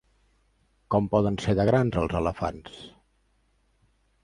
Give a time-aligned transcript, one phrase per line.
[0.95, 2.83] Com poden ser de grans els elefants?